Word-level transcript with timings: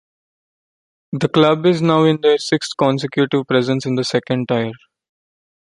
The 1.13 1.29
club 1.29 1.67
is 1.67 1.79
now 1.79 2.05
in 2.05 2.19
their 2.21 2.39
sixth 2.39 2.75
consecutive 2.75 3.45
presence 3.45 3.85
in 3.85 3.93
the 3.93 4.03
second 4.03 4.47
tier. 4.47 4.71